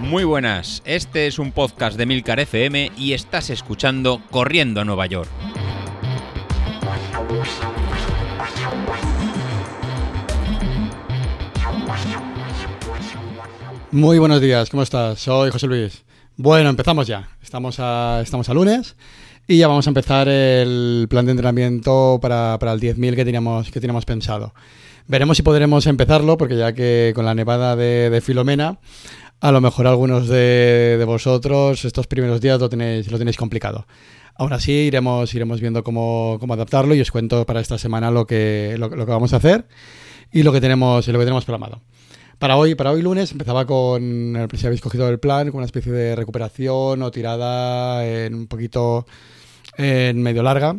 Muy 0.00 0.24
buenas, 0.24 0.82
este 0.86 1.26
es 1.26 1.38
un 1.38 1.52
podcast 1.52 1.98
de 1.98 2.06
Milcar 2.06 2.40
FM 2.40 2.92
y 2.96 3.12
estás 3.12 3.50
escuchando 3.50 4.22
Corriendo 4.30 4.80
a 4.80 4.84
Nueva 4.84 5.06
York. 5.06 5.28
Muy 13.90 14.18
buenos 14.18 14.40
días, 14.40 14.70
¿cómo 14.70 14.82
estás? 14.82 15.18
Soy 15.18 15.50
José 15.50 15.66
Luis. 15.66 16.04
Bueno, 16.36 16.70
empezamos 16.70 17.06
ya. 17.06 17.28
Estamos 17.42 17.80
a, 17.80 18.20
estamos 18.22 18.48
a 18.48 18.54
lunes 18.54 18.96
y 19.46 19.58
ya 19.58 19.66
vamos 19.66 19.86
a 19.86 19.90
empezar 19.90 20.28
el 20.28 21.06
plan 21.10 21.26
de 21.26 21.32
entrenamiento 21.32 22.18
para, 22.22 22.58
para 22.58 22.72
el 22.72 22.80
10.000 22.80 23.16
que 23.16 23.24
teníamos, 23.24 23.70
que 23.70 23.80
teníamos 23.80 24.04
pensado. 24.04 24.54
Veremos 25.08 25.38
si 25.38 25.42
podremos 25.42 25.86
empezarlo, 25.86 26.36
porque 26.36 26.58
ya 26.58 26.74
que 26.74 27.12
con 27.14 27.24
la 27.24 27.34
nevada 27.34 27.76
de, 27.76 28.20
Filomena 28.20 28.78
a 29.40 29.52
lo 29.52 29.62
mejor 29.62 29.86
algunos 29.86 30.28
de, 30.28 31.02
vosotros 31.06 31.86
estos 31.86 32.06
primeros 32.06 32.42
días 32.42 32.60
lo 32.60 32.68
tenéis, 32.68 33.10
lo 33.10 33.16
tenéis 33.16 33.38
complicado. 33.38 33.86
Aún 34.34 34.52
así 34.52 34.72
iremos, 34.72 35.32
iremos 35.34 35.62
viendo 35.62 35.82
cómo, 35.82 36.38
adaptarlo 36.50 36.94
y 36.94 37.00
os 37.00 37.10
cuento 37.10 37.46
para 37.46 37.60
esta 37.60 37.78
semana 37.78 38.10
lo 38.10 38.26
que, 38.26 38.76
lo, 38.78 38.90
que 38.90 38.96
vamos 38.96 39.32
a 39.32 39.36
hacer 39.36 39.66
y 40.30 40.42
lo 40.42 40.52
que 40.52 40.60
tenemos, 40.60 41.08
lo 41.08 41.18
que 41.18 41.24
tenemos 41.24 41.46
programado. 41.46 41.80
Para 42.38 42.58
hoy, 42.58 42.74
para 42.74 42.90
hoy 42.90 43.00
lunes 43.00 43.32
empezaba 43.32 43.64
con, 43.64 44.46
si 44.54 44.66
habéis 44.66 44.82
cogido 44.82 45.08
el 45.08 45.18
plan, 45.18 45.46
con 45.46 45.56
una 45.56 45.66
especie 45.66 45.90
de 45.90 46.16
recuperación 46.16 47.00
o 47.00 47.10
tirada 47.10 48.06
en 48.06 48.34
un 48.34 48.46
poquito 48.46 49.06
en 49.78 50.20
medio 50.20 50.42
larga 50.42 50.76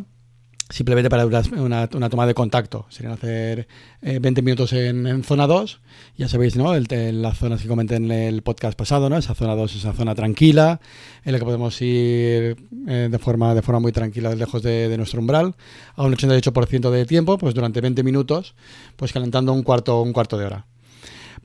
simplemente 0.70 1.10
para 1.10 1.26
una, 1.26 1.42
una, 1.52 2.08
toma 2.08 2.26
de 2.26 2.34
contacto. 2.34 2.86
Serían 2.88 3.12
hacer 3.12 3.68
20 4.00 4.40
eh, 4.40 4.42
minutos 4.42 4.72
en, 4.72 5.22
zona 5.24 5.46
2. 5.46 5.80
Ya 6.16 6.28
sabéis, 6.28 6.56
¿no? 6.56 6.74
El, 6.74 6.86
las 7.22 7.38
zonas 7.38 7.60
que 7.60 7.68
comenté 7.68 7.96
en 7.96 8.10
el 8.10 8.42
podcast 8.42 8.78
pasado, 8.78 9.10
¿no? 9.10 9.16
Esa 9.16 9.34
zona 9.34 9.54
2 9.54 9.70
es 9.70 9.76
esa 9.78 9.92
zona 9.92 10.14
tranquila, 10.14 10.80
en 11.24 11.32
la 11.32 11.38
que 11.38 11.44
podemos 11.44 11.80
ir 11.82 12.56
eh, 12.88 13.08
de, 13.10 13.18
forma, 13.18 13.54
de 13.54 13.62
forma 13.62 13.80
muy 13.80 13.92
tranquila, 13.92 14.34
lejos 14.34 14.62
de, 14.62 14.96
nuestro 14.96 15.20
umbral, 15.20 15.54
a 15.94 16.04
un 16.04 16.14
88% 16.14 16.90
de 16.90 17.04
tiempo, 17.04 17.36
pues 17.38 17.54
durante 17.54 17.80
20 17.80 18.02
minutos, 18.02 18.54
pues 18.96 19.12
calentando 19.12 19.52
un 19.52 19.62
cuarto, 19.62 20.00
un 20.02 20.12
cuarto 20.12 20.38
de 20.38 20.46
hora. 20.46 20.66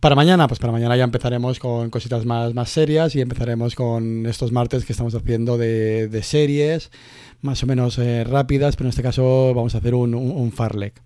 Para 0.05 0.15
mañana, 0.15 0.47
pues 0.47 0.59
para 0.59 0.71
mañana 0.71 0.95
ya 0.95 1.03
empezaremos 1.03 1.57
con 1.57 1.89
cositas 1.89 2.27
más, 2.27 2.53
más 2.53 2.69
serias 2.69 3.15
y 3.15 3.21
empezaremos 3.21 3.73
con 3.73 4.27
estos 4.27 4.51
martes 4.51 4.85
que 4.85 4.93
estamos 4.93 5.15
haciendo 5.15 5.57
de, 5.57 6.07
de 6.09 6.21
series, 6.21 6.91
más 7.41 7.63
o 7.63 7.65
menos 7.65 7.97
eh, 7.97 8.23
rápidas, 8.23 8.75
pero 8.75 8.85
en 8.85 8.89
este 8.91 9.01
caso 9.01 9.51
vamos 9.55 9.73
a 9.73 9.79
hacer 9.79 9.95
un, 9.95 10.13
un, 10.13 10.51
farlek. 10.51 11.01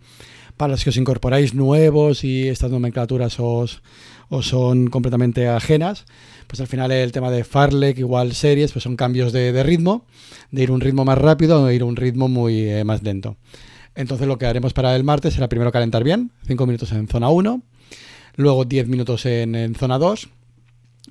Para 0.58 0.72
los 0.72 0.84
que 0.84 0.90
os 0.90 0.98
incorporáis 0.98 1.54
nuevos 1.54 2.26
y 2.26 2.50
estas 2.50 2.72
nomenclaturas 2.72 3.40
os, 3.40 3.82
os 4.28 4.48
son 4.50 4.88
completamente 4.88 5.48
ajenas, 5.48 6.04
pues 6.48 6.60
al 6.60 6.68
final 6.68 6.92
el 6.92 7.14
tema 7.14 7.32
de 7.32 7.46
farlek 7.46 8.00
igual 8.00 8.34
series, 8.34 8.74
pues 8.74 8.84
son 8.84 8.98
cambios 8.98 9.32
de, 9.32 9.54
de 9.54 9.64
ritmo, 9.64 10.04
de 10.52 10.64
ir 10.64 10.72
un 10.72 10.82
ritmo 10.82 11.06
más 11.06 11.18
rápido 11.18 11.64
o 11.64 11.72
ir 11.72 11.86
un 11.86 11.96
ritmo 11.96 12.28
muy 12.28 12.64
eh, 12.64 12.84
más 12.84 13.02
lento. 13.02 13.38
Entonces 13.96 14.28
lo 14.28 14.38
que 14.38 14.46
haremos 14.46 14.74
para 14.74 14.94
el 14.98 15.06
martes 15.06 15.36
será 15.36 15.48
primero 15.48 15.72
calentar 15.72 16.04
bien, 16.04 16.32
5 16.48 16.66
minutos 16.66 16.92
en 16.92 17.08
zona 17.08 17.30
1, 17.30 17.64
luego 18.40 18.64
10 18.64 18.88
minutos 18.88 19.26
en, 19.26 19.76
zona 19.76 19.98
2 19.98 20.30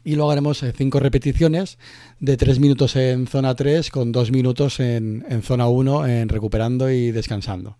y 0.03 0.17
luego 0.17 0.31
haremos 0.31 0.65
5 0.75 0.99
eh, 0.99 1.01
repeticiones 1.01 1.79
de 2.21 2.39
3 2.39 2.59
minutos 2.59 2.97
en 2.97 3.27
zona 3.27 3.55
3 3.55 3.91
con 3.91 4.13
2 4.13 4.31
minutos 4.33 4.81
en, 4.81 5.43
zona 5.43 5.69
1 5.69 6.07
en 6.07 6.29
recuperando 6.31 6.91
y 6.91 7.11
descansando. 7.11 7.77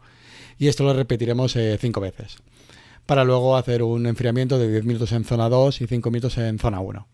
Y 0.59 0.69
esto 0.69 0.85
lo 0.85 0.93
repetiremos 0.93 1.55
5 1.55 1.59
eh, 1.59 2.03
veces 2.03 2.37
para 3.07 3.25
luego 3.25 3.57
hacer 3.57 3.83
un 3.83 4.07
enfriamiento 4.07 4.59
de 4.59 4.71
10 4.71 4.85
minutos 4.85 5.13
en 5.13 5.25
zona 5.25 5.49
2 5.49 5.81
y 5.81 5.87
5 5.87 6.11
minutos 6.11 6.37
en 6.37 6.59
zona 6.59 6.81
1. 6.81 7.07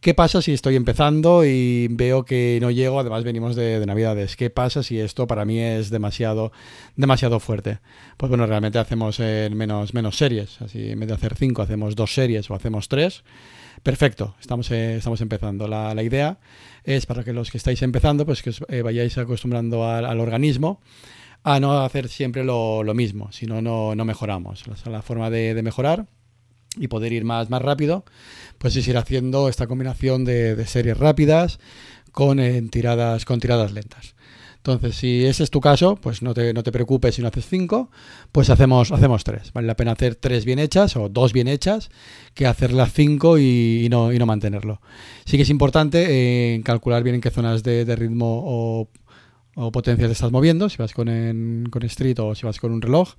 ¿Qué 0.00 0.14
pasa 0.14 0.40
si 0.40 0.52
estoy 0.52 0.76
empezando 0.76 1.44
y 1.44 1.88
veo 1.90 2.24
que 2.24 2.58
no 2.62 2.70
llego? 2.70 3.00
Además 3.00 3.22
venimos 3.22 3.54
de, 3.54 3.84
Navidades. 3.84 4.34
¿Qué 4.34 4.48
pasa 4.48 4.82
si 4.82 4.98
esto 4.98 5.26
para 5.26 5.44
mí 5.44 5.58
es 5.58 5.90
demasiado, 5.90 6.52
demasiado 6.96 7.38
fuerte? 7.38 7.80
Pues 8.16 8.30
bueno, 8.30 8.46
realmente 8.46 8.78
hacemos 8.78 9.20
en 9.20 9.54
menos, 9.58 9.92
menos 9.92 10.16
series. 10.16 10.62
Así 10.62 10.92
en 10.92 11.00
vez 11.00 11.08
de 11.08 11.14
hacer 11.16 11.34
cinco, 11.36 11.60
hacemos 11.60 11.96
dos 11.96 12.14
series 12.14 12.50
o 12.50 12.54
hacemos 12.54 12.88
tres. 12.88 13.24
Perfecto, 13.82 14.36
estamos, 14.40 14.70
eh, 14.70 14.96
estamos 14.96 15.20
empezando. 15.20 15.68
La, 15.68 15.94
la, 15.94 16.02
idea 16.02 16.38
es 16.82 17.04
para 17.04 17.22
que 17.22 17.34
los 17.34 17.50
que 17.50 17.58
estáis 17.58 17.82
empezando, 17.82 18.24
pues 18.24 18.40
que 18.40 18.50
os 18.50 18.64
eh, 18.68 18.80
vayáis 18.80 19.18
acostumbrando 19.18 19.86
al, 19.86 20.18
organismo 20.18 20.80
a 21.42 21.60
no 21.60 21.78
hacer 21.78 22.08
siempre 22.08 22.42
lo, 22.42 22.84
lo 22.84 22.94
mismo, 22.94 23.32
si 23.32 23.44
no, 23.44 23.60
no 23.60 24.04
mejoramos. 24.06 24.64
la 24.86 25.02
forma 25.02 25.28
de, 25.28 25.52
de 25.52 25.62
mejorar 25.62 26.06
y 26.80 26.88
poder 26.88 27.12
ir 27.12 27.24
más, 27.24 27.50
más 27.50 27.62
rápido, 27.62 28.04
pues 28.58 28.74
es 28.74 28.88
ir 28.88 28.96
haciendo 28.96 29.48
esta 29.48 29.66
combinación 29.66 30.24
de, 30.24 30.64
series 30.66 30.96
rápidas 30.96 31.60
con 32.10 32.40
eh, 32.40 32.60
tiradas 32.70 33.24
con 33.24 33.38
tiradas 33.38 33.72
lentas. 33.72 34.16
Entonces, 34.56 34.96
si 34.96 35.24
ese 35.24 35.42
es 35.42 35.50
tu 35.50 35.60
caso, 35.60 35.96
pues 35.96 36.20
no 36.20 36.34
te, 36.34 36.52
no 36.52 36.62
te 36.62 36.70
preocupes 36.70 37.14
si 37.14 37.22
no 37.22 37.28
haces 37.28 37.46
cinco, 37.46 37.90
pues 38.30 38.50
hacemos, 38.50 38.92
hacemos 38.92 39.24
tres. 39.24 39.54
Vale 39.54 39.66
la 39.66 39.74
pena 39.74 39.92
hacer 39.92 40.16
tres 40.16 40.44
bien 40.44 40.58
hechas 40.58 40.96
o 40.96 41.08
dos 41.08 41.32
bien 41.32 41.48
hechas 41.48 41.90
que 42.34 42.46
hacer 42.46 42.72
las 42.72 42.92
cinco 42.92 43.38
y, 43.38 43.88
no, 43.90 44.12
y 44.12 44.18
no 44.18 44.26
mantenerlo. 44.26 44.82
Sí 45.24 45.38
que 45.38 45.44
es 45.44 45.50
importante 45.50 46.06
eh, 46.08 46.62
calcular 46.62 47.02
bien 47.02 47.14
en 47.14 47.20
qué 47.22 47.30
zonas 47.30 47.62
de, 47.62 47.96
ritmo 47.96 48.42
o, 48.44 48.88
o 49.54 49.72
potencias 49.72 50.08
te 50.08 50.12
estás 50.12 50.30
moviendo, 50.30 50.68
si 50.68 50.76
vas 50.76 50.92
con, 50.92 51.66
con 51.70 51.82
Street 51.84 52.18
o 52.18 52.34
si 52.34 52.44
vas 52.44 52.58
con 52.58 52.72
un 52.72 52.82
reloj 52.82 53.14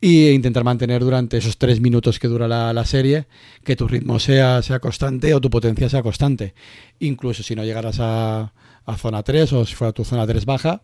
y 0.00 0.30
intentar 0.30 0.64
mantener 0.64 1.02
durante 1.02 1.38
esos 1.38 1.58
tres 1.58 1.80
minutos 1.80 2.18
que 2.18 2.28
dura 2.28 2.46
la, 2.46 2.84
serie 2.84 3.26
que 3.64 3.76
tu 3.76 3.88
ritmo 3.88 4.18
sea, 4.18 4.62
sea 4.62 4.78
constante 4.78 5.34
o 5.34 5.40
tu 5.40 5.50
potencia 5.50 5.88
sea 5.88 6.02
constante. 6.02 6.54
Incluso 7.00 7.42
si 7.42 7.54
no 7.56 7.64
llegaras 7.64 7.98
a, 8.00 8.52
a 8.84 8.96
zona 8.96 9.22
3 9.22 9.52
o 9.52 9.66
si 9.66 9.74
fuera 9.74 9.92
tu 9.92 10.04
zona 10.04 10.26
3 10.26 10.44
baja, 10.44 10.82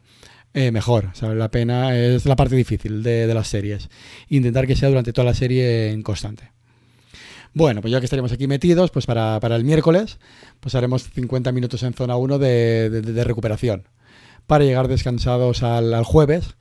eh, 0.53 0.71
mejor. 0.71 1.11
La 1.21 1.51
pena 1.51 1.97
es 1.97 2.27
la 2.27 2.37
parte 2.37 2.55
difícil 2.55 3.03
de, 3.03 3.33
las 3.35 3.49
series. 3.49 3.89
Intentar 4.29 4.67
que 4.67 4.77
sea 4.77 4.89
durante 4.89 5.13
toda 5.13 5.25
la 5.25 5.35
serie 5.35 5.91
en 5.91 6.03
constante. 6.03 6.53
Bueno, 7.55 7.81
pues 7.81 7.93
ya 7.93 8.01
que 8.01 8.07
estaríamos 8.07 8.33
aquí 8.33 8.47
metidos, 8.47 8.91
pues 8.91 9.07
para, 9.07 9.41
para 9.41 9.57
el 9.57 9.65
miércoles, 9.65 10.19
pues 10.61 10.75
haremos 10.75 11.05
50 11.11 11.51
minutos 11.53 11.83
en 11.83 11.95
zona 11.95 12.17
1 12.17 12.39
de, 12.39 12.91
de, 12.91 13.25
recuperación. 13.25 13.89
Para 14.47 14.65
llegar 14.65 14.87
descansados 14.87 15.63
al, 15.63 15.95
al 15.95 16.05
jueves 16.05 16.57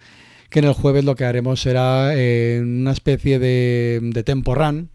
que 0.54 0.60
en 0.60 0.66
el 0.66 0.74
jueves 0.74 1.04
lo 1.04 1.16
que 1.16 1.26
haremos 1.26 1.60
será 1.60 2.12
eh, 2.16 2.60
una 2.62 2.92
especie 2.92 3.40
de, 3.40 4.00
de, 4.02 4.24
tempo 4.24 4.54
run. 4.54 4.92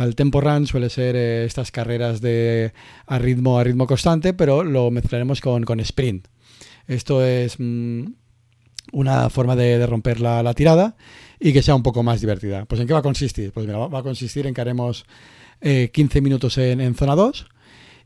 El 0.00 0.16
tempo 0.16 0.40
run 0.40 0.66
suele 0.66 0.90
ser 0.90 1.14
eh, 1.14 1.44
estas 1.44 1.70
carreras 1.70 2.20
de 2.20 2.72
a 3.06 3.18
ritmo 3.20 3.58
a 3.60 3.64
ritmo 3.64 3.86
constante, 3.86 4.34
pero 4.34 4.64
lo 4.64 4.90
mezclaremos 4.90 5.40
con, 5.40 5.62
con 5.62 5.78
sprint. 5.78 6.26
Esto 6.88 7.24
es 7.24 7.54
mm, 7.60 8.06
una 8.92 9.30
forma 9.30 9.54
de, 9.54 9.86
romper 9.86 10.20
la, 10.20 10.52
tirada 10.54 10.96
y 11.38 11.52
que 11.52 11.62
sea 11.62 11.76
un 11.76 11.84
poco 11.84 12.02
más 12.02 12.20
divertida. 12.20 12.64
Pues 12.64 12.80
¿en 12.80 12.88
qué 12.88 12.92
va 12.92 12.98
a 12.98 13.02
consistir? 13.02 13.52
Pues 13.52 13.64
mira, 13.64 13.78
va, 13.78 14.00
a 14.00 14.02
consistir 14.02 14.48
en 14.48 14.54
que 14.54 14.60
haremos 14.60 15.06
15 15.62 16.18
eh, 16.18 16.20
minutos 16.20 16.58
en, 16.58 16.80
en 16.80 16.96
zona 16.96 17.14
2 17.14 17.46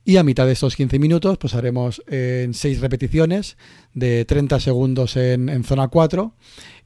y 0.04 0.16
a 0.16 0.22
mitad 0.22 0.46
de 0.46 0.52
estos 0.52 0.76
15 0.76 0.98
minutos, 0.98 1.38
pues 1.38 1.54
haremos 1.54 2.02
en 2.06 2.54
6 2.54 2.80
repeticiones 2.80 3.56
de 3.92 4.24
30 4.24 4.58
segundos 4.60 5.16
en, 5.16 5.62
zona 5.64 5.88
4 5.88 6.34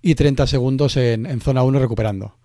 y 0.06 0.16
30 0.16 0.46
segundos 0.46 0.98
en, 0.98 1.40
zona 1.40 1.62
1 1.62 1.78
recuperando. 1.78 2.36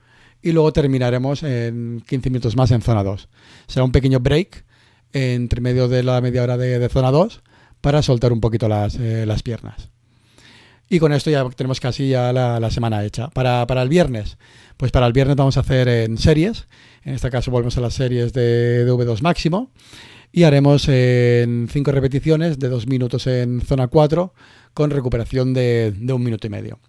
Y 0.42 0.54
luego 0.54 0.72
terminaremos 0.72 1.44
en 1.44 2.02
15 2.08 2.30
minutos 2.30 2.56
más 2.56 2.72
en 2.72 2.82
zona 2.82 3.04
2. 3.04 3.28
Será 3.68 3.84
un 3.84 3.92
pequeño 3.92 4.22
break 4.22 4.64
entre 5.12 5.60
medio 5.60 5.90
de 5.90 6.02
la 6.04 6.22
media 6.22 6.44
hora 6.44 6.56
de, 6.56 6.88
zona 6.88 7.12
2 7.12 7.42
para 7.82 8.02
soltar 8.02 8.32
un 8.32 8.40
poquito 8.40 8.70
las, 8.70 8.96
eh, 8.96 9.26
las, 9.26 9.44
piernas. 9.44 9.90
Y 10.90 11.00
con 11.00 11.12
esto 11.12 11.30
ya 11.30 11.48
tenemos 11.50 11.82
casi 11.82 12.08
ya 12.08 12.32
la, 12.32 12.72
semana 12.72 13.04
hecha. 13.04 13.30
Para, 13.30 13.68
para, 13.68 13.82
el 13.82 13.90
viernes, 13.90 14.38
pues 14.78 14.94
para 14.94 15.06
el 15.06 15.12
viernes 15.12 15.36
vamos 15.36 15.58
a 15.58 15.60
hacer 15.60 15.90
en 15.90 16.18
series. 16.18 16.70
En 17.04 17.16
este 17.16 17.30
caso 17.30 17.52
volvemos 17.52 17.78
a 17.78 17.82
las 17.82 17.94
series 17.94 18.32
de, 18.32 18.86
de 18.86 18.92
V2 18.94 19.22
máximo 19.22 19.70
y 20.32 20.44
haremos 20.44 20.88
en 20.88 21.68
cinco 21.70 21.92
repeticiones 21.92 22.58
de 22.58 22.70
dos 22.70 22.88
minutos 22.88 23.28
en 23.28 23.60
zona 23.60 23.88
4 23.88 24.34
con 24.74 24.92
recuperación 24.92 25.54
de, 25.54 25.94
un 26.10 26.24
minuto 26.24 26.48
y 26.48 26.50
medio. 26.50 26.80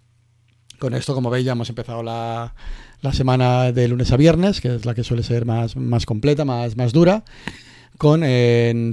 Con 0.81 0.95
esto, 0.95 1.13
como 1.13 1.29
veis, 1.29 1.45
ya 1.45 1.51
hemos 1.51 1.69
empezado 1.69 2.01
la, 2.01 2.55
semana 3.13 3.71
de 3.71 3.87
lunes 3.87 4.11
a 4.11 4.17
viernes, 4.17 4.61
que 4.61 4.73
es 4.73 4.83
la 4.83 4.95
que 4.95 5.03
suele 5.03 5.21
ser 5.21 5.45
más, 5.45 5.75
más 5.75 6.07
completa, 6.07 6.43
más, 6.43 6.75
más 6.75 6.91
dura, 6.91 7.23
con 7.99 8.21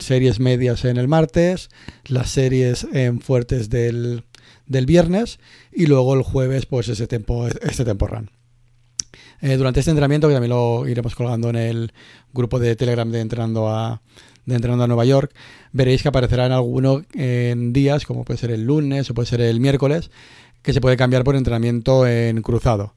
series 0.02 0.38
medias 0.38 0.84
en 0.84 0.98
el 0.98 1.08
martes, 1.08 1.70
las 2.04 2.28
series 2.28 2.86
en 2.92 3.22
fuertes 3.22 3.70
del, 3.70 4.24
viernes 4.66 5.40
y 5.72 5.86
luego 5.86 6.12
el 6.12 6.20
jueves, 6.20 6.66
pues 6.66 6.88
ese 6.90 7.06
tiempo, 7.06 7.46
este 7.46 7.86
tempo 7.86 8.06
run. 8.06 8.28
Eh, 9.40 9.56
durante 9.56 9.80
este 9.80 9.90
entrenamiento, 9.90 10.28
que 10.28 10.34
también 10.34 10.50
lo 10.50 10.86
iremos 10.86 11.14
colgando 11.14 11.48
en 11.48 11.56
el 11.56 11.92
grupo 12.34 12.58
de 12.58 12.76
Telegram 12.76 13.10
de 13.10 13.20
Entrenando 13.20 13.70
a, 13.70 14.02
de 14.44 14.56
Entrenando 14.56 14.84
a 14.84 14.88
Nueva 14.88 15.06
York, 15.06 15.32
veréis 15.72 16.02
que 16.02 16.08
aparecerá 16.08 16.44
en 16.44 16.52
alguno 16.52 17.02
en 17.14 17.72
días, 17.72 18.04
como 18.04 18.26
puede 18.26 18.36
ser 18.36 18.50
el 18.50 18.64
lunes 18.64 19.08
o 19.08 19.14
puede 19.14 19.24
ser 19.24 19.40
el 19.40 19.58
miércoles, 19.58 20.10
que 20.68 20.74
se 20.74 20.82
puede 20.82 20.98
cambiar 20.98 21.24
por 21.24 21.34
entrenamiento 21.34 22.06
en 22.06 22.42
cruzado. 22.42 22.92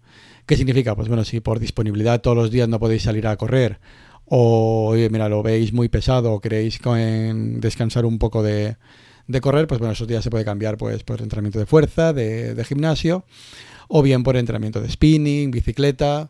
¿Qué 0.45 0.57
significa? 0.57 0.93
Pues 0.93 1.07
bueno, 1.07 1.23
si 1.23 1.39
por 1.39 1.57
disponibilidad 1.57 2.19
todos 2.19 2.35
los 2.35 2.51
días 2.51 2.67
no 2.67 2.79
podéis 2.79 3.03
salir 3.03 3.25
a 3.25 3.37
correr 3.37 3.79
o, 4.25 4.93
mira, 5.09 5.29
lo 5.29 5.41
veis 5.41 5.71
muy 5.71 5.87
pesado 5.87 6.33
o 6.33 6.41
queréis 6.41 6.81
descansar 7.61 8.03
un 8.05 8.19
poco 8.19 8.43
de, 8.43 8.75
correr, 9.39 9.67
pues 9.67 9.79
bueno, 9.79 9.93
esos 9.93 10.05
días 10.05 10.21
se 10.21 10.29
puede 10.29 10.43
cambiar 10.43 10.75
pues 10.75 11.03
por 11.03 11.21
entrenamiento 11.21 11.59
de 11.59 11.65
fuerza, 11.65 12.11
de, 12.11 12.61
gimnasio, 12.67 13.23
o 13.87 14.01
bien 14.01 14.23
por 14.23 14.35
entrenamiento 14.35 14.81
de 14.81 14.91
spinning, 14.91 15.49
bicicleta 15.51 16.29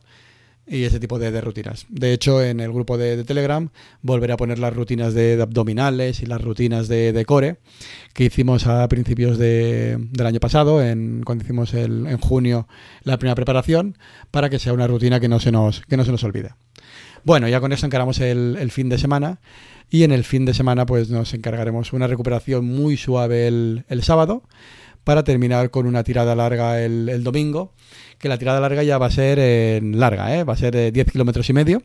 y 0.67 0.83
ese 0.83 0.99
tipo 0.99 1.19
de, 1.19 1.41
rutinas. 1.41 1.85
De 1.89 2.13
hecho, 2.13 2.41
en 2.43 2.59
el 2.59 2.71
grupo 2.71 2.97
de, 2.97 3.23
Telegram 3.23 3.69
volveré 4.01 4.33
a 4.33 4.37
poner 4.37 4.59
las 4.59 4.73
rutinas 4.73 5.13
de, 5.13 5.41
abdominales 5.41 6.21
y 6.21 6.25
las 6.25 6.41
rutinas 6.41 6.87
de, 6.87 7.23
core 7.25 7.57
que 8.13 8.25
hicimos 8.25 8.67
a 8.67 8.87
principios 8.87 9.37
del 9.37 10.25
año 10.25 10.39
pasado, 10.39 10.81
en, 10.81 11.23
cuando 11.23 11.43
hicimos 11.43 11.73
el, 11.73 12.07
en 12.07 12.17
junio 12.17 12.67
la 13.03 13.17
primera 13.17 13.35
preparación, 13.35 13.97
para 14.31 14.49
que 14.49 14.59
sea 14.59 14.73
una 14.73 14.87
rutina 14.87 15.19
que 15.19 15.27
no 15.27 15.39
se 15.39 15.51
nos, 15.51 15.81
que 15.81 15.97
no 15.97 16.05
se 16.05 16.11
nos 16.11 16.23
olvide. 16.23 16.51
Bueno, 17.23 17.47
ya 17.47 17.59
con 17.59 17.71
eso 17.71 17.85
encaramos 17.85 18.19
el, 18.19 18.71
fin 18.71 18.89
de 18.89 18.97
semana 18.97 19.39
y 19.89 20.03
en 20.03 20.11
el 20.11 20.23
fin 20.23 20.45
de 20.45 20.53
semana 20.53 20.85
pues 20.85 21.09
nos 21.09 21.33
encargaremos 21.33 21.93
una 21.93 22.07
recuperación 22.07 22.65
muy 22.65 22.97
suave 22.97 23.47
el, 23.47 23.85
sábado 24.01 24.43
para 25.03 25.23
terminar 25.23 25.71
con 25.71 25.87
una 25.87 26.03
tirada 26.03 26.35
larga 26.35 26.81
el, 26.81 27.23
domingo, 27.23 27.73
que 28.17 28.29
la 28.29 28.37
tirada 28.37 28.59
larga 28.59 28.83
ya 28.83 28.97
va 28.97 29.07
a 29.07 29.11
ser 29.11 29.83
larga, 29.83 30.37
¿eh? 30.37 30.43
va 30.43 30.53
a 30.53 30.57
ser 30.57 30.91
10 30.91 31.11
kilómetros 31.11 31.49
y 31.49 31.53
medio. 31.53 31.83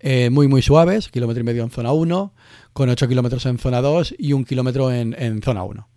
Eh, 0.00 0.28
muy 0.28 0.46
muy 0.46 0.60
suaves, 0.60 1.08
kilómetro 1.08 1.40
y 1.40 1.44
medio 1.44 1.62
en 1.62 1.70
zona 1.70 1.92
1, 1.92 2.34
con 2.72 2.88
8 2.90 3.08
kilómetros 3.08 3.46
en 3.46 3.58
zona 3.58 3.80
2 3.80 4.14
y 4.18 4.34
un 4.34 4.44
kilómetro 4.44 4.92
en, 4.92 5.42
zona 5.42 5.64
1. 5.64 5.88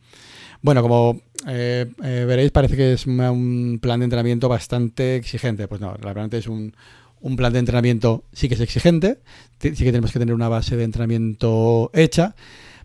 Bueno, 0.62 0.82
como 0.82 1.22
eh, 1.48 1.86
veréis, 2.00 2.52
parece 2.52 2.78
que 2.78 2.94
es 2.94 3.06
un 3.06 3.80
plan 3.82 4.00
de 4.00 4.06
entrenamiento 4.06 4.48
bastante 4.48 5.18
exigente. 5.18 5.68
Pues 5.68 5.82
no, 5.82 5.94
realmente 5.96 6.38
es 6.38 6.48
un, 6.48 6.74
un 7.22 7.36
plan 7.36 7.54
de 7.54 7.60
entrenamiento 7.60 8.24
sí 8.32 8.48
que 8.48 8.56
es 8.56 8.62
exigente, 8.62 9.20
sí 9.60 9.72
que 9.72 9.92
tenemos 9.92 10.12
que 10.12 10.20
tener 10.20 10.34
una 10.34 10.50
base 10.50 10.76
de 10.78 10.84
entrenamiento 10.84 11.92
hecha, 11.94 12.36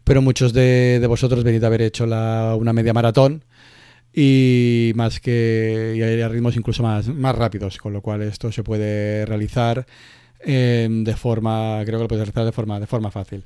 pero 0.05 0.23
muchos 0.23 0.53
de, 0.53 1.05
vosotros 1.09 1.43
venís 1.45 1.62
a 1.62 1.67
haber 1.67 1.83
hecho 1.83 2.05
una 2.05 2.73
media 2.73 2.93
maratón 2.93 3.45
y 4.12 4.93
más 4.95 5.19
que 5.19 5.95
y 5.97 6.23
a 6.23 6.29
ritmos 6.29 6.56
incluso 6.56 6.83
más, 6.83 7.09
más 7.09 7.35
rápidos, 7.35 7.79
con 7.79 7.93
lo 7.93 8.01
cual 8.01 8.23
esto 8.23 8.53
se 8.53 8.62
puede 8.62 9.27
realizar 9.27 9.87
eh, 10.41 10.89
de 10.91 11.17
forma, 11.17 11.81
creo 11.85 11.99
que 11.99 12.03
lo 12.05 12.09
puedes 12.09 12.21
realizar 12.25 12.45
de 12.45 12.53
forma, 12.53 12.79
de 12.79 12.87
forma 12.87 13.11
fácil. 13.11 13.45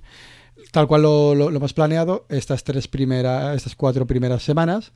Tal 0.73 0.87
cual 0.87 1.03
lo, 1.03 1.35
lo, 1.35 1.49
hemos 1.49 1.73
planeado, 1.73 2.27
estas 2.29 2.65
tres 2.65 2.89
primeras, 2.89 3.57
estas 3.57 3.77
cuatro 3.77 4.07
primeras 4.07 4.43
semanas, 4.43 4.93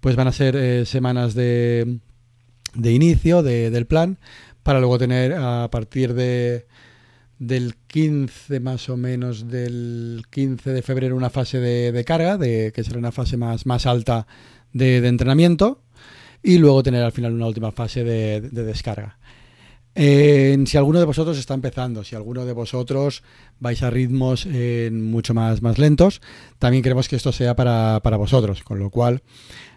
pues 0.00 0.16
van 0.16 0.28
a 0.28 0.32
ser 0.32 0.56
eh, 0.56 0.86
semanas 0.86 1.34
de, 1.34 1.98
de 2.74 2.92
inicio 2.92 3.42
del 3.42 3.86
plan, 3.86 4.18
para 4.62 4.78
luego 4.78 4.98
tener 4.98 5.34
a 5.34 5.68
partir 5.70 6.14
de 6.14 6.66
del 7.42 7.74
15 7.88 8.60
más 8.60 8.88
o 8.88 8.96
menos 8.96 9.48
del 9.48 10.22
15 10.30 10.70
de 10.70 10.82
febrero 10.82 11.16
una 11.16 11.28
fase 11.28 11.58
de, 11.58 12.04
carga, 12.04 12.38
de, 12.38 12.72
que 12.72 12.84
será 12.84 13.00
una 13.00 13.10
fase 13.10 13.36
más, 13.36 13.66
más 13.66 13.84
alta 13.84 14.28
de, 14.72 15.04
entrenamiento 15.08 15.82
y 16.40 16.58
luego 16.58 16.84
tener 16.84 17.02
al 17.02 17.10
final 17.10 17.32
una 17.32 17.48
última 17.48 17.72
fase 17.72 18.04
de, 18.04 18.40
descarga. 18.40 19.18
si 19.96 20.76
alguno 20.76 21.00
de 21.00 21.04
vosotros 21.04 21.36
está 21.36 21.54
empezando, 21.54 22.04
si 22.04 22.14
alguno 22.14 22.46
de 22.46 22.52
vosotros 22.52 23.24
vais 23.58 23.82
a 23.82 23.90
ritmos 23.90 24.46
mucho 24.92 25.34
más, 25.34 25.62
más 25.62 25.78
lentos, 25.78 26.20
también 26.60 26.84
queremos 26.84 27.08
que 27.08 27.16
esto 27.16 27.32
sea 27.32 27.56
para, 27.56 27.98
para 28.04 28.18
vosotros, 28.18 28.62
con 28.62 28.78
lo 28.78 28.90
cual 28.90 29.20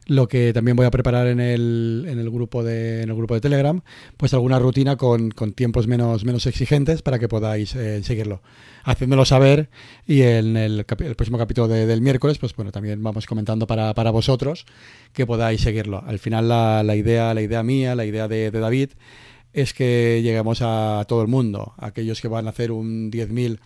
lo 0.05 0.27
que 0.27 0.53
también 0.53 0.77
voy 0.77 0.85
a 0.85 0.91
preparar 0.91 1.27
en 1.27 1.39
el, 1.39 2.05
en 2.07 2.19
el, 2.19 2.29
grupo, 2.29 2.63
de, 2.63 3.01
en 3.01 3.09
el 3.09 3.15
grupo 3.15 3.33
de 3.33 3.41
Telegram, 3.41 3.81
pues 4.17 4.33
alguna 4.33 4.59
rutina 4.59 4.97
con, 4.97 5.31
tiempos 5.55 5.87
menos, 5.87 6.25
menos 6.25 6.45
exigentes 6.45 7.01
para 7.01 7.19
que 7.19 7.27
podáis 7.27 7.75
eh, 7.75 8.03
seguirlo. 8.03 8.41
Hacedmelo 8.83 9.25
saber 9.25 9.69
y 10.05 10.21
en 10.21 10.57
el, 10.57 10.85
próximo 10.85 11.37
capítulo 11.37 11.67
del 11.67 12.01
miércoles, 12.01 12.37
pues 12.37 12.55
bueno, 12.55 12.71
también 12.71 13.01
vamos 13.01 13.25
comentando 13.25 13.65
para, 13.65 14.11
vosotros 14.11 14.65
que 15.13 15.25
podáis 15.25 15.61
seguirlo. 15.61 16.03
Al 16.05 16.19
final 16.19 16.47
la, 16.47 16.83
la, 16.83 16.95
idea, 16.95 17.33
la 17.33 17.41
idea 17.41 17.63
mía, 17.63 17.95
la 17.95 18.05
idea 18.05 18.27
de, 18.27 18.51
de 18.51 18.59
David 18.59 18.91
es 19.53 19.73
que 19.73 20.19
lleguemos 20.21 20.59
a 20.61 21.05
todo 21.07 21.21
el 21.21 21.29
mundo, 21.29 21.73
aquellos 21.77 22.21
que 22.21 22.27
van 22.27 22.45
a 22.45 22.49
hacer 22.49 22.71
un 22.73 23.09
10.000 23.09 23.59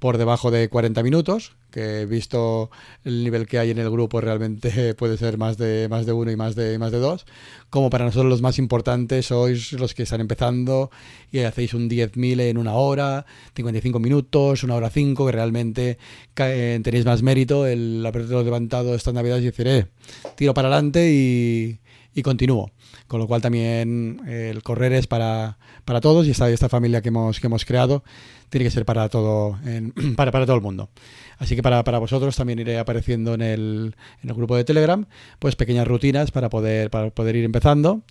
por 0.00 0.16
debajo 0.16 0.50
de 0.50 0.68
40 0.68 1.02
minutos, 1.02 1.52
que 1.70 2.06
visto 2.06 2.70
el 3.04 3.22
nivel 3.22 3.46
que 3.46 3.58
hay 3.58 3.70
en 3.70 3.78
el 3.78 3.90
grupo 3.90 4.20
realmente 4.20 4.94
puede 4.96 5.16
ser 5.18 5.36
más 5.38 5.58
de, 5.58 5.88
más 5.88 6.06
de 6.06 6.12
uno 6.12 6.30
y 6.30 6.36
más 6.36 6.54
de, 6.56 6.78
más 6.78 6.90
de 6.90 6.98
dos. 6.98 7.26
Como 7.68 7.90
para 7.90 8.06
nosotros 8.06 8.30
los 8.30 8.42
más 8.42 8.58
importantes 8.58 9.26
sois 9.26 9.72
los 9.74 9.94
que 9.94 10.04
están 10.04 10.22
empezando 10.22 10.90
y 11.30 11.40
hacéis 11.40 11.74
un 11.74 11.88
10.000 11.88 12.40
en 12.40 12.58
una 12.58 12.72
hora, 12.72 13.26
55 13.54 14.00
minutos, 14.00 14.64
una 14.64 14.74
hora 14.74 14.90
5, 14.90 15.26
que 15.26 15.32
realmente 15.32 15.98
eh, 16.36 16.80
tenéis 16.82 17.04
más 17.04 17.22
mérito 17.22 17.66
el 17.66 18.04
haberlo 18.04 18.42
levantado 18.42 18.94
estas 18.94 19.14
navidades 19.14 19.42
y 19.42 19.46
decir, 19.46 19.68
eh, 19.68 19.86
tiro 20.34 20.54
para 20.54 20.68
adelante 20.68 21.12
y, 21.12 21.78
y 22.14 22.22
continúo. 22.22 22.72
Con 23.06 23.20
lo 23.20 23.26
cual 23.26 23.42
también 23.42 24.20
el 24.28 24.62
correr 24.62 24.92
es 24.92 25.06
para, 25.08 25.58
para 25.84 26.00
todos 26.00 26.26
y 26.26 26.30
esta, 26.30 26.48
esta 26.48 26.68
familia 26.68 27.02
que 27.02 27.08
hemos, 27.08 27.40
que 27.40 27.48
hemos 27.48 27.64
creado 27.64 28.04
tiene 28.50 28.64
que 28.64 28.70
ser 28.70 28.84
para 28.84 29.08
todo, 29.08 29.58
para, 30.16 30.30
para 30.30 30.46
todo 30.46 30.56
el 30.56 30.62
mundo. 30.62 30.90
Así 31.38 31.56
que 31.56 31.62
para, 31.62 31.82
vosotros 31.98 32.36
también 32.36 32.58
iré 32.58 32.78
apareciendo 32.78 33.34
en 33.34 33.42
el, 33.42 33.96
en 34.22 34.28
el, 34.28 34.36
grupo 34.36 34.56
de 34.56 34.64
Telegram, 34.64 35.06
pues 35.38 35.56
pequeñas 35.56 35.88
rutinas 35.88 36.30
para 36.30 36.50
poder, 36.50 36.90
para 36.90 37.10
poder 37.10 37.36
ir 37.36 37.44
empezando 37.44 38.02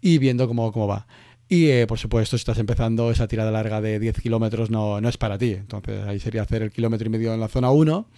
y 0.00 0.18
viendo 0.18 0.46
cómo, 0.46 0.70
cómo 0.72 0.86
va. 0.86 1.06
Y 1.48 1.68
eh, 1.68 1.86
por 1.86 1.98
supuesto, 1.98 2.36
si 2.36 2.40
estás 2.42 2.58
empezando 2.58 3.10
esa 3.10 3.28
tirada 3.28 3.50
larga 3.50 3.80
de 3.80 3.98
10 3.98 4.20
kilómetros, 4.20 4.70
no, 4.70 5.00
no 5.00 5.08
es 5.08 5.16
para 5.18 5.38
ti. 5.38 5.52
Entonces 5.52 6.06
ahí 6.06 6.18
sería 6.18 6.42
hacer 6.42 6.62
el 6.62 6.70
kilómetro 6.70 7.06
y 7.06 7.10
medio 7.10 7.34
en 7.34 7.40
la 7.40 7.48
zona 7.48 7.70
1 7.70 8.08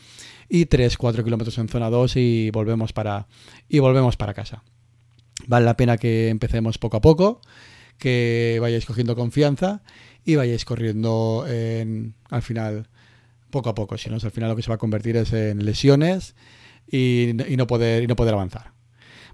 y 0.48 0.66
3, 0.66 0.96
4 0.96 1.24
kilómetros 1.24 1.58
en 1.58 1.68
zona 1.68 1.90
2 1.90 2.16
y 2.16 2.50
volvemos 2.50 2.92
para, 2.92 3.26
y 3.68 3.78
volvemos 3.80 4.16
para 4.16 4.34
casa. 4.34 4.62
Vale 5.46 5.66
la 5.66 5.76
pena 5.76 5.96
que 5.98 6.28
empecemos 6.28 6.78
poco 6.78 6.96
a 6.96 7.00
poco, 7.00 7.40
que 7.98 8.58
vayáis 8.60 8.86
cogiendo 8.86 9.16
confianza 9.16 9.82
y 10.24 10.36
vayáis 10.36 10.64
corriendo 10.64 11.44
en, 11.48 12.14
al 12.30 12.42
final 12.42 12.88
poco 13.56 13.70
a 13.70 13.74
poco, 13.74 13.96
si 13.96 14.10
no, 14.10 14.16
al 14.16 14.30
final 14.30 14.50
lo 14.50 14.56
que 14.56 14.60
se 14.60 14.68
va 14.68 14.74
a 14.74 14.78
convertir 14.78 15.16
es 15.16 15.32
en 15.32 15.64
lesiones 15.64 16.34
y, 16.86 17.32
no 17.56 17.66
poder, 17.66 18.02
y 18.02 18.06
no 18.06 18.14
poder 18.14 18.34
avanzar. 18.34 18.72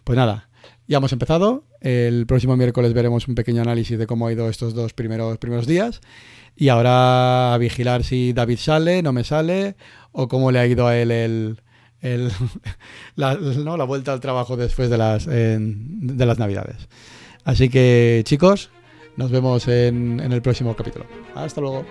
Pues 0.05 0.17
nada, 0.17 0.49
ya 0.87 0.99
hemos 0.99 1.13
empezado. 1.13 1.65
El 1.81 2.25
próximo 2.27 2.57
miércoles 2.57 2.93
veremos 2.93 3.27
un 3.27 3.35
pequeño 3.35 3.63
análisis 3.63 3.99
de 3.99 4.07
cómo 4.07 4.29
ha 4.29 4.33
ido 4.33 4.49
estos 4.49 4.75
dos 4.75 4.93
primeros, 4.95 5.39
primeros 5.39 5.67
días. 5.67 6.01
Y 6.55 6.69
ahora 6.69 7.53
a 7.53 7.59
vigilar 7.59 8.05
si 8.05 8.33
David 8.33 8.59
sale, 8.59 9.03
no 9.03 9.13
me 9.13 9.25
sale, 9.25 9.75
o 10.13 10.29
cómo 10.29 10.53
le 10.53 10.61
ha 10.61 10.67
ido 10.69 10.87
a 10.87 10.97
él 10.97 11.11
el, 11.11 11.59
la, 13.17 13.35
¿no? 13.35 13.77
la, 13.77 13.85
vuelta 13.85 14.13
al 14.13 14.21
trabajo 14.21 14.57
después 14.57 14.89
de 14.89 14.99
las, 14.99 15.27
de 15.27 16.27
las 16.27 16.39
navidades. 16.39 16.89
Así 17.43 17.69
que 17.69 18.23
chicos, 18.25 18.71
nos 19.17 19.33
vemos 19.33 19.67
en, 19.67 20.21
en 20.21 20.33
el 20.33 20.43
próximo 20.43 20.77
capítulo. 20.77 21.07
Hasta 21.35 21.61
luego. 21.61 21.85